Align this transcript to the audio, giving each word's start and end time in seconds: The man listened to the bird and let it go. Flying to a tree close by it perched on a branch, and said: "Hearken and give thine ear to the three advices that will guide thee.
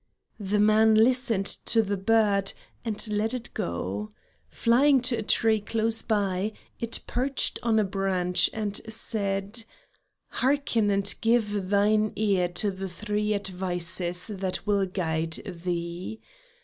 The 0.39 0.57
man 0.59 0.95
listened 0.95 1.45
to 1.45 1.83
the 1.83 1.95
bird 1.95 2.53
and 2.83 3.07
let 3.07 3.35
it 3.35 3.53
go. 3.53 4.13
Flying 4.49 4.99
to 5.01 5.17
a 5.17 5.21
tree 5.21 5.61
close 5.61 6.01
by 6.01 6.53
it 6.79 7.01
perched 7.05 7.59
on 7.61 7.77
a 7.77 7.83
branch, 7.83 8.49
and 8.51 8.81
said: 8.91 9.63
"Hearken 10.29 10.89
and 10.89 11.13
give 11.21 11.69
thine 11.69 12.13
ear 12.15 12.47
to 12.47 12.71
the 12.71 12.89
three 12.89 13.35
advices 13.35 14.25
that 14.25 14.65
will 14.65 14.87
guide 14.87 15.33
thee. 15.45 16.19